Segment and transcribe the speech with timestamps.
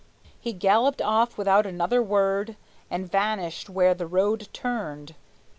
[0.39, 2.55] He galloped off without another word,
[2.89, 5.13] And vanished where the road turned.